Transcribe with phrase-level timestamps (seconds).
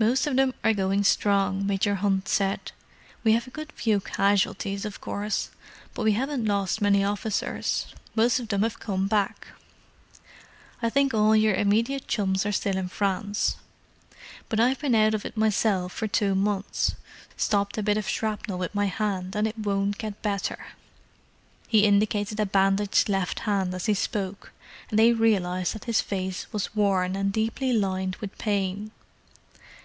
[0.00, 5.00] "Most of them are going strong," Major Hunt said—"we have a good few casualties, of
[5.00, 5.50] course,
[5.92, 9.48] but we haven't lost many officers—most of them have come back.
[10.80, 13.56] I think all your immediate chums are still in France.
[14.48, 18.86] But I've been out of it myself for two months—stopped a bit shrapnel with my
[18.86, 20.64] hand, and it won't get better."
[21.66, 24.52] He indicated a bandaged left hand as he spoke,
[24.90, 28.92] and they realized that his face was worn, and deeply lined with pain.